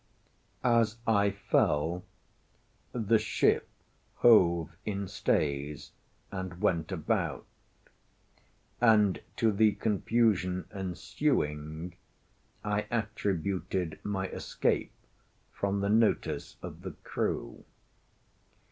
[0.63, 2.03] As I fell,
[2.91, 3.67] the ship
[4.15, 5.91] hove in stays,
[6.31, 7.45] and went about;
[8.81, 11.93] and to the confusion ensuing
[12.63, 14.91] I attributed my escape
[15.51, 17.63] from the notice of the crew.